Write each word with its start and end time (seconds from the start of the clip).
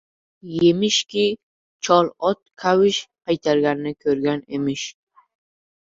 Yemishki, 0.61 1.25
chol 1.87 2.07
ot 2.31 2.41
kavsh 2.65 3.05
qaytarganini 3.25 3.97
ko‘rgan 4.03 4.47
emish... 4.61 4.93